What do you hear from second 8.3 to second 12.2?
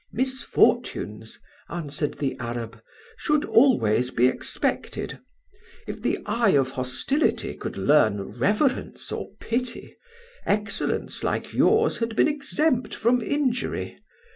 reverence or pity, excellence like yours had